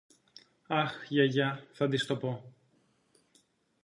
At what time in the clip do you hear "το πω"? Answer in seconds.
2.05-2.43